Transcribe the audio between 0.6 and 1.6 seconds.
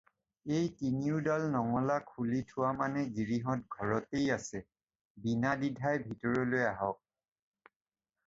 তিনিওডাল